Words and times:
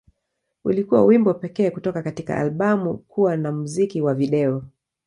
Ulikuwa 0.63 1.05
wimbo 1.05 1.33
pekee 1.33 1.69
kutoka 1.69 2.01
katika 2.03 2.37
albamu 2.37 2.97
kuwa 2.97 3.37
na 3.37 3.43
na 3.43 3.51
muziki 3.51 4.01
wa 4.01 4.13
video. 4.13 4.63